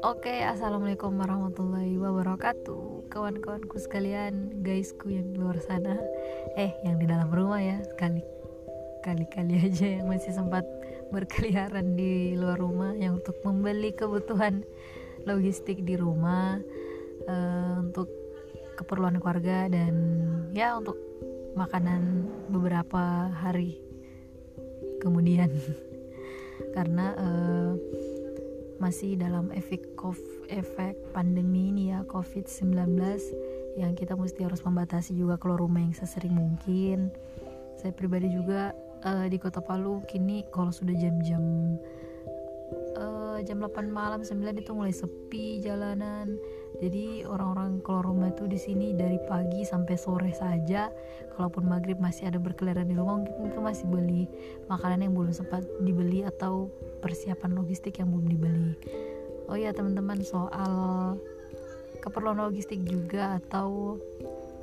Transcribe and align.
Oke, 0.00 0.40
assalamualaikum 0.40 1.20
warahmatullahi 1.20 2.00
wabarakatuh, 2.00 3.04
kawan-kawanku 3.12 3.76
sekalian, 3.76 4.56
guysku 4.64 5.12
yang 5.12 5.28
di 5.28 5.36
luar 5.36 5.60
sana, 5.60 6.00
eh, 6.56 6.72
yang 6.80 6.96
di 6.96 7.04
dalam 7.04 7.28
rumah 7.28 7.60
ya, 7.60 7.76
sekali 7.92 8.24
kali-kali 9.04 9.68
aja 9.68 10.00
yang 10.00 10.08
masih 10.08 10.32
sempat 10.32 10.64
berkeliaran 11.12 11.92
di 11.92 12.32
luar 12.32 12.56
rumah, 12.56 12.96
yang 12.96 13.20
untuk 13.20 13.36
membeli 13.44 13.92
kebutuhan 13.92 14.64
logistik 15.28 15.84
di 15.84 16.00
rumah, 16.00 16.56
uh, 17.28 17.84
untuk 17.84 18.08
keperluan 18.80 19.20
keluarga 19.20 19.68
dan 19.68 19.92
ya 20.56 20.80
untuk 20.80 20.96
makanan 21.52 22.32
beberapa 22.48 23.28
hari 23.28 23.85
kemudian, 25.06 25.46
karena 26.76 27.14
uh, 27.14 27.72
masih 28.82 29.16
dalam 29.16 29.54
efek 29.54 29.94
efek 30.52 30.94
pandemi 31.14 31.72
ini 31.72 31.94
ya 31.94 32.04
COVID-19 32.10 32.76
yang 33.76 33.92
kita 33.96 34.16
mesti 34.16 34.44
harus 34.44 34.60
membatasi 34.64 35.16
juga 35.16 35.36
keluar 35.40 35.62
rumah 35.62 35.80
yang 35.80 35.94
sesering 35.94 36.32
mungkin. 36.32 37.12
Saya 37.76 37.92
pribadi 37.92 38.32
juga 38.32 38.72
uh, 39.04 39.26
di 39.28 39.36
Kota 39.36 39.60
Palu 39.60 40.00
kini 40.08 40.44
kalau 40.48 40.72
sudah 40.72 40.96
jam-jam 40.96 41.76
uh, 43.36 43.44
jam 43.44 43.60
8 43.60 43.92
malam 43.92 44.24
9 44.24 44.40
itu 44.56 44.72
mulai 44.72 44.92
sepi 44.96 45.60
jalanan. 45.60 46.40
Jadi 46.80 47.24
orang-orang 47.24 47.80
keluar 47.84 48.04
rumah 48.08 48.28
itu 48.32 48.48
di 48.48 48.56
sini 48.56 48.96
dari 48.96 49.20
pagi 49.28 49.64
sampai 49.64 49.96
sore 49.96 50.32
saja. 50.32 50.88
Kalaupun 51.36 51.68
maghrib 51.68 52.00
masih 52.00 52.32
ada 52.32 52.40
berkeliaran 52.40 52.88
di 52.88 52.96
rumah 52.96 53.20
mungkin 53.20 53.52
itu 53.52 53.60
masih 53.60 53.86
beli 53.88 54.24
makanan 54.72 55.04
yang 55.04 55.12
belum 55.12 55.32
sempat 55.36 55.64
dibeli 55.84 56.24
atau 56.24 56.72
persiapan 57.04 57.52
logistik 57.56 58.00
yang 58.00 58.08
belum 58.12 58.26
dibeli. 58.28 58.72
Oh 59.46 59.56
ya 59.56 59.70
teman-teman 59.76 60.24
soal 60.24 61.16
keperluan 62.00 62.40
logistik 62.40 62.82
juga 62.88 63.38
atau 63.40 64.00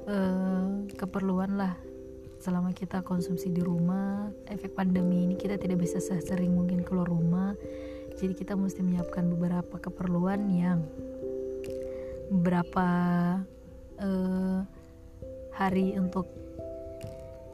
uh, 0.09 0.67
keperluan 0.97 1.55
lah 1.55 1.77
selama 2.43 2.75
kita 2.75 2.99
konsumsi 3.05 3.47
di 3.53 3.63
rumah. 3.63 4.27
Efek 4.51 4.75
pandemi 4.75 5.23
ini 5.23 5.39
kita 5.39 5.55
tidak 5.55 5.79
bisa 5.81 6.03
sering 6.03 6.51
mungkin 6.51 6.83
keluar 6.83 7.07
rumah 7.07 7.52
jadi 8.23 8.39
kita 8.39 8.55
mesti 8.55 8.79
menyiapkan 8.79 9.27
beberapa 9.35 9.75
keperluan 9.83 10.47
yang 10.47 10.79
beberapa 12.31 12.87
uh, 13.99 14.63
hari 15.51 15.99
untuk 15.99 16.31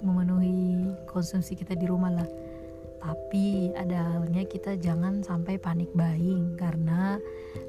memenuhi 0.06 0.94
konsumsi 1.10 1.58
kita 1.58 1.74
di 1.74 1.90
rumah 1.90 2.14
lah. 2.22 2.30
Tapi 3.02 3.74
ada 3.74 4.14
halnya 4.14 4.46
kita 4.46 4.78
jangan 4.78 5.26
sampai 5.26 5.58
panik 5.58 5.90
buying 5.98 6.54
karena 6.54 7.18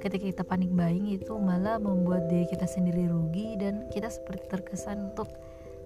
ketika 0.05 0.27
kita 0.37 0.45
panik 0.45 0.69
buying 0.69 1.09
itu 1.09 1.33
malah 1.41 1.81
membuat 1.81 2.29
diri 2.29 2.45
kita 2.53 2.69
sendiri 2.69 3.09
rugi 3.09 3.57
dan 3.57 3.89
kita 3.89 4.13
seperti 4.13 4.45
terkesan 4.53 5.17
untuk 5.17 5.33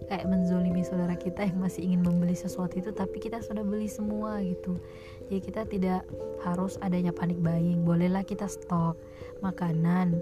kayak 0.04 0.28
menzolimi 0.28 0.84
saudara 0.84 1.16
kita 1.16 1.48
yang 1.48 1.58
masih 1.58 1.86
ingin 1.88 2.04
membeli 2.04 2.36
sesuatu 2.36 2.76
itu 2.76 2.92
tapi 2.92 3.16
kita 3.22 3.40
sudah 3.40 3.64
beli 3.64 3.88
semua 3.88 4.40
gitu. 4.44 4.76
Jadi 5.28 5.40
kita 5.40 5.62
tidak 5.64 6.02
harus 6.44 6.76
adanya 6.84 7.10
panik 7.10 7.40
buying. 7.40 7.82
Bolehlah 7.82 8.22
kita 8.26 8.44
stok 8.44 9.00
makanan 9.40 10.20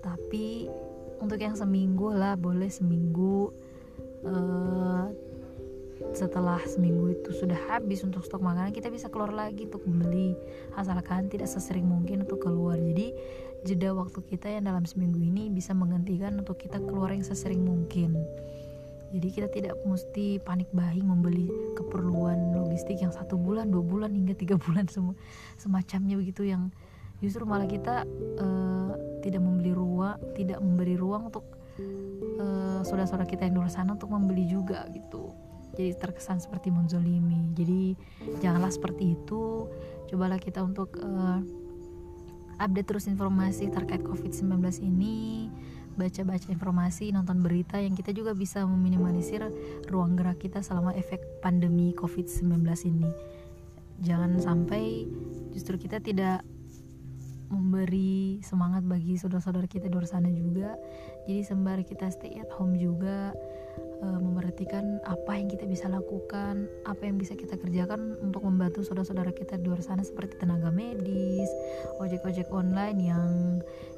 tapi 0.00 0.72
untuk 1.20 1.36
yang 1.36 1.52
seminggu 1.52 2.16
lah 2.16 2.32
boleh 2.34 2.72
seminggu 2.72 3.52
uh, 4.24 5.12
setelah 6.16 6.56
seminggu 6.64 7.12
itu 7.12 7.30
sudah 7.36 7.60
habis 7.68 8.00
untuk 8.00 8.24
stok 8.24 8.40
makanan 8.40 8.72
kita 8.72 8.88
bisa 8.88 9.12
keluar 9.12 9.28
lagi 9.36 9.68
untuk 9.68 9.84
membeli 9.84 10.32
asalkan 10.80 11.28
tidak 11.28 11.52
sesering 11.52 11.84
mungkin 11.84 12.24
untuk 12.24 12.40
keluar. 12.40 12.80
Jadi 12.80 13.12
jeda 13.68 13.92
waktu 13.92 14.24
kita 14.24 14.48
yang 14.48 14.64
dalam 14.64 14.88
seminggu 14.88 15.20
ini 15.20 15.52
bisa 15.52 15.76
menggantikan 15.76 16.40
untuk 16.40 16.56
kita 16.56 16.80
keluar 16.80 17.12
yang 17.12 17.20
sesering 17.20 17.60
mungkin 17.60 18.16
jadi 19.10 19.28
kita 19.30 19.48
tidak 19.50 19.74
mesti 19.82 20.38
panik 20.46 20.70
buying 20.70 21.02
membeli 21.02 21.50
keperluan 21.74 22.54
logistik 22.54 23.02
yang 23.02 23.10
satu 23.10 23.34
bulan 23.34 23.66
dua 23.66 23.82
bulan 23.82 24.14
hingga 24.14 24.38
tiga 24.38 24.54
bulan 24.54 24.86
semua 24.94 25.18
semacamnya 25.58 26.14
begitu. 26.14 26.46
Yang 26.46 26.70
justru 27.18 27.42
malah 27.42 27.66
kita 27.66 28.06
uh, 28.38 28.94
tidak 29.20 29.42
membeli 29.42 29.74
ruang 29.74 30.16
tidak 30.38 30.62
memberi 30.62 30.94
ruang 30.94 31.28
untuk 31.28 31.44
uh, 32.38 32.80
saudara-saudara 32.86 33.26
kita 33.26 33.50
yang 33.50 33.58
di 33.58 33.60
luar 33.60 33.72
sana 33.74 33.98
untuk 33.98 34.14
membeli 34.14 34.46
juga 34.46 34.86
gitu. 34.94 35.34
Jadi 35.74 35.90
terkesan 35.98 36.38
seperti 36.38 36.70
menzolimi. 36.70 37.50
Jadi 37.54 37.94
janganlah 38.42 38.70
seperti 38.70 39.18
itu. 39.18 39.66
Cobalah 40.10 40.38
kita 40.38 40.62
untuk 40.62 40.98
uh, 40.98 41.42
update 42.62 42.86
terus 42.94 43.06
informasi 43.10 43.70
terkait 43.72 44.02
covid-19 44.06 44.58
ini 44.82 45.48
baca-baca 45.98 46.46
informasi, 46.50 47.10
nonton 47.10 47.42
berita 47.42 47.78
yang 47.80 47.94
kita 47.94 48.14
juga 48.14 48.34
bisa 48.36 48.62
meminimalisir 48.66 49.42
ruang 49.90 50.14
gerak 50.14 50.42
kita 50.42 50.62
selama 50.62 50.94
efek 50.94 51.20
pandemi 51.42 51.94
COVID-19 51.96 52.62
ini. 52.86 53.08
Jangan 54.00 54.40
sampai 54.40 55.06
justru 55.52 55.76
kita 55.76 56.00
tidak 56.00 56.46
memberi 57.50 58.38
semangat 58.46 58.86
bagi 58.86 59.18
saudara-saudara 59.18 59.66
kita 59.66 59.90
di 59.90 59.94
luar 59.98 60.06
sana 60.06 60.30
juga 60.30 60.78
jadi 61.26 61.42
sembari 61.42 61.82
kita 61.82 62.06
stay 62.14 62.38
at 62.38 62.46
home 62.54 62.78
juga 62.78 63.34
uh, 64.02 64.20
apa 65.06 65.32
yang 65.36 65.48
kita 65.48 65.64
bisa 65.68 65.86
lakukan 65.86 66.66
apa 66.84 67.02
yang 67.06 67.16
bisa 67.16 67.38
kita 67.38 67.54
kerjakan 67.56 68.18
untuk 68.20 68.44
membantu 68.44 68.82
saudara-saudara 68.82 69.30
kita 69.30 69.56
di 69.60 69.70
luar 69.70 69.80
sana 69.80 70.02
seperti 70.02 70.40
tenaga 70.40 70.68
medis 70.72 71.50
ojek-ojek 72.02 72.50
online 72.50 72.98
yang 72.98 73.30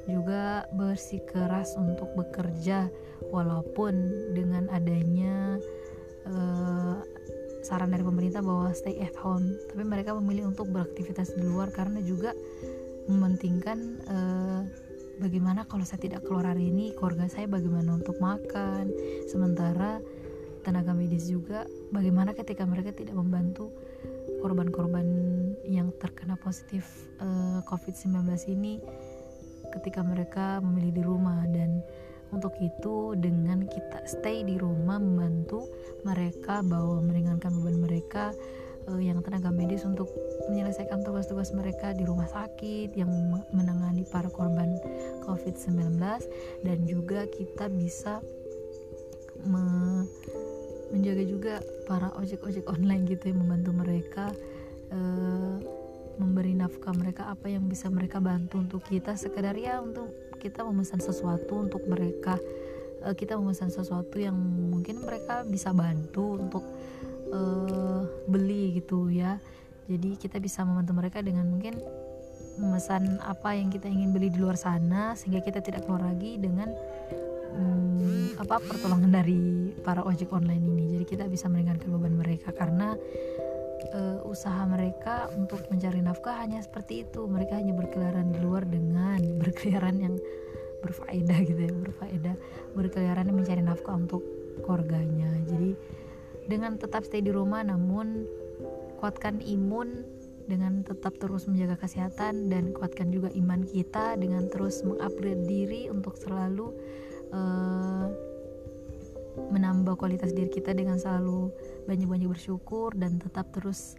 juga 0.07 0.67
bersikeras 0.75 1.73
untuk 1.79 2.11
bekerja 2.15 2.91
walaupun 3.31 3.93
dengan 4.35 4.67
adanya 4.69 5.57
uh, 6.27 6.99
saran 7.63 7.95
dari 7.95 8.03
pemerintah 8.03 8.43
bahwa 8.43 8.75
stay 8.75 8.99
at 8.99 9.15
home. 9.15 9.55
Tapi 9.71 9.87
mereka 9.87 10.11
memilih 10.19 10.51
untuk 10.51 10.67
beraktivitas 10.69 11.31
di 11.33 11.47
luar 11.47 11.71
karena 11.71 12.03
juga 12.03 12.35
mementingkan 13.07 13.79
uh, 14.11 14.61
bagaimana 15.21 15.65
kalau 15.69 15.85
saya 15.85 16.01
tidak 16.01 16.25
keluar 16.25 16.53
hari 16.53 16.69
ini? 16.69 16.93
Keluarga 16.97 17.29
saya 17.29 17.45
bagaimana 17.45 17.97
untuk 17.97 18.17
makan? 18.17 18.89
Sementara 19.29 20.01
tenaga 20.63 20.95
medis 20.95 21.27
juga 21.27 21.67
bagaimana 21.91 22.31
ketika 22.31 22.63
mereka 22.63 22.95
tidak 22.95 23.19
membantu 23.19 23.69
korban-korban 24.39 25.05
yang 25.67 25.91
terkena 25.99 26.39
positif 26.39 26.87
uh, 27.19 27.59
eh, 27.59 27.59
COVID-19 27.67 28.23
ini 28.51 28.79
ketika 29.79 30.01
mereka 30.01 30.63
memilih 30.63 30.91
di 30.95 31.03
rumah? 31.03 31.43
Dan 31.49 31.83
untuk 32.33 32.57
itu 32.57 33.13
dengan 33.19 33.69
kita 33.69 34.09
stay 34.09 34.41
di 34.41 34.57
rumah 34.57 34.97
membantu 34.97 35.69
mereka 36.01 36.65
bahwa 36.65 37.03
meringankan 37.05 37.53
beban 37.61 37.77
mereka 37.77 38.33
uh, 38.89 39.01
yang 39.01 39.19
tenaga 39.23 39.49
medis 39.53 39.83
untuk 39.87 40.09
menyelesaikan 40.49 41.03
tugas-tugas 41.03 41.55
mereka 41.55 41.95
di 41.95 42.03
rumah 42.03 42.27
sakit 42.27 42.91
yang 42.95 43.09
menangani 43.55 44.03
para 44.09 44.27
korban 44.27 44.75
COVID-19 45.23 45.99
dan 46.63 46.77
juga 46.87 47.25
kita 47.27 47.71
bisa 47.71 48.19
me 49.43 50.07
menjaga 50.93 51.23
juga 51.25 51.53
para 51.89 52.13
ojek-ojek 52.21 52.69
online 52.69 53.09
gitu 53.09 53.33
yang 53.33 53.41
membantu 53.41 53.71
mereka 53.73 54.29
uh, 54.93 55.57
memberi 56.21 56.53
nafkah 56.53 56.93
mereka 56.93 57.33
apa 57.33 57.49
yang 57.49 57.65
bisa 57.65 57.89
mereka 57.89 58.21
bantu 58.21 58.61
untuk 58.61 58.85
kita. 58.85 59.17
Sekedar 59.17 59.57
ya 59.57 59.81
untuk 59.81 60.13
kita 60.37 60.61
memesan 60.61 61.01
sesuatu 61.01 61.65
untuk 61.65 61.81
mereka 61.89 62.37
uh, 63.01 63.15
kita 63.17 63.33
memesan 63.41 63.73
sesuatu 63.73 64.21
yang 64.21 64.37
mungkin 64.37 65.01
mereka 65.01 65.41
bisa 65.41 65.73
bantu 65.73 66.37
untuk 66.37 66.63
uh, 67.33 68.01
beli 68.29 68.77
gitu 68.77 69.09
ya. 69.09 69.41
Jadi 69.89 70.15
kita 70.15 70.39
bisa 70.39 70.63
membantu 70.63 70.93
mereka 70.95 71.19
dengan 71.19 71.49
mungkin 71.49 71.75
memesan 72.61 73.17
apa 73.25 73.57
yang 73.57 73.73
kita 73.73 73.89
ingin 73.89 74.13
beli 74.13 74.29
di 74.29 74.37
luar 74.37 74.55
sana 74.55 75.17
sehingga 75.17 75.41
kita 75.41 75.59
tidak 75.59 75.89
keluar 75.89 76.05
lagi 76.05 76.37
dengan 76.37 76.69
hmm, 77.57 78.37
apa 78.37 78.61
pertolongan 78.61 79.09
dari 79.09 79.73
para 79.81 80.05
ojek 80.05 80.29
online 80.31 80.61
ini. 80.61 80.85
Jadi 80.97 81.05
kita 81.05 81.25
bisa 81.27 81.49
meringankan 81.49 81.89
beban 81.89 82.15
mereka 82.15 82.53
karena 82.53 82.93
uh, 83.91 84.19
usaha 84.29 84.63
mereka 84.69 85.29
untuk 85.33 85.65
mencari 85.67 85.99
nafkah 85.99 86.39
hanya 86.39 86.61
seperti 86.61 87.03
itu. 87.09 87.25
Mereka 87.25 87.57
hanya 87.57 87.73
berkeliaran 87.73 88.31
di 88.31 88.39
luar 88.39 88.63
dengan 88.69 89.19
berkeliaran 89.41 89.97
yang 89.99 90.15
berfaedah 90.83 91.39
gitu 91.43 91.59
ya 91.59 91.73
berfaedah. 91.73 92.35
Berkeliaran 92.77 93.27
mencari 93.33 93.61
nafkah 93.65 93.97
untuk 93.97 94.21
keluarganya. 94.61 95.31
Jadi 95.49 95.73
dengan 96.47 96.75
tetap 96.75 97.07
stay 97.07 97.23
di 97.23 97.31
rumah 97.31 97.63
namun 97.63 98.27
kuatkan 98.99 99.43
imun 99.43 100.07
dengan 100.47 100.83
tetap 100.83 101.15
terus 101.19 101.47
menjaga 101.47 101.79
kesehatan 101.79 102.51
dan 102.51 102.75
kuatkan 102.75 103.11
juga 103.11 103.31
iman 103.31 103.63
kita 103.63 104.19
dengan 104.19 104.51
terus 104.51 104.83
mengupgrade 104.83 105.47
diri 105.47 105.87
untuk 105.87 106.19
selalu 106.19 106.75
uh, 107.31 108.11
menambah 109.49 109.97
kualitas 109.97 110.35
diri 110.35 110.51
kita 110.51 110.75
dengan 110.75 110.99
selalu 110.99 111.49
banyak-banyak 111.89 112.29
bersyukur 112.29 112.93
dan 112.93 113.17
tetap 113.17 113.49
terus 113.55 113.97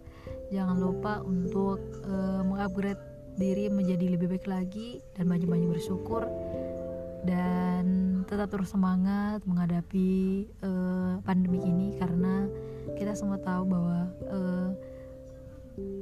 jangan 0.53 0.77
lupa 0.79 1.21
untuk 1.25 1.81
uh, 2.07 2.41
mengupgrade 2.45 3.01
diri 3.35 3.67
menjadi 3.67 4.15
lebih 4.15 4.31
baik 4.31 4.47
lagi 4.47 5.03
dan 5.17 5.27
banyak-banyak 5.27 5.75
bersyukur 5.75 6.23
dan 7.27 7.85
tetap 8.25 8.49
terus 8.53 8.73
semangat 8.73 9.43
menghadapi 9.45 10.45
uh, 10.65 11.21
pandemi 11.25 11.61
ini 11.61 11.87
karena 11.99 12.34
semua 13.15 13.39
tahu 13.39 13.63
bahwa 13.65 13.99
uh, 14.27 14.69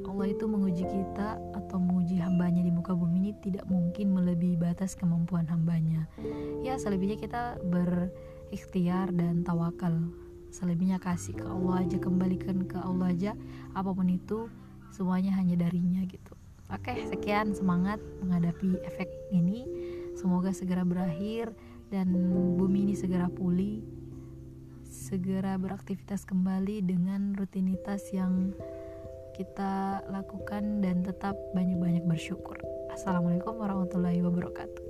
Allah 0.06 0.28
itu 0.30 0.46
menguji 0.46 0.86
kita 0.86 1.42
atau 1.58 1.78
menguji 1.82 2.22
hambanya 2.22 2.62
di 2.62 2.70
muka 2.70 2.94
bumi 2.94 3.18
ini 3.18 3.32
tidak 3.42 3.66
mungkin 3.66 4.14
melebihi 4.14 4.54
batas 4.62 4.94
kemampuan 4.94 5.50
hambanya. 5.50 6.06
Ya 6.62 6.78
selebihnya 6.78 7.18
kita 7.18 7.58
berikhtiar 7.66 9.10
dan 9.18 9.42
tawakal. 9.42 10.14
Selebihnya 10.54 11.02
kasih 11.02 11.34
ke 11.34 11.46
Allah 11.50 11.82
aja 11.82 11.98
kembalikan 11.98 12.70
ke 12.70 12.78
Allah 12.78 13.10
aja. 13.10 13.32
Apa 13.74 13.90
pun 13.90 14.06
itu 14.06 14.46
semuanya 14.94 15.34
hanya 15.34 15.58
darinya 15.58 16.06
gitu. 16.06 16.38
Oke 16.70 16.94
sekian 17.10 17.58
semangat 17.58 17.98
menghadapi 18.22 18.78
efek 18.86 19.10
ini. 19.34 19.66
Semoga 20.14 20.54
segera 20.54 20.86
berakhir 20.86 21.50
dan 21.90 22.14
bumi 22.54 22.86
ini 22.90 22.94
segera 22.94 23.26
pulih 23.26 23.82
segera 25.04 25.60
beraktivitas 25.60 26.24
kembali 26.24 26.80
dengan 26.80 27.36
rutinitas 27.36 28.08
yang 28.16 28.56
kita 29.36 30.00
lakukan 30.08 30.80
dan 30.80 31.04
tetap 31.04 31.36
banyak-banyak 31.52 32.08
bersyukur. 32.08 32.56
Assalamualaikum 32.88 33.60
warahmatullahi 33.60 34.24
wabarakatuh. 34.24 34.83